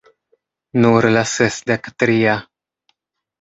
Nur 0.85 1.07
la 1.17 1.23
sesdek 1.33 1.91
tria... 2.05 2.35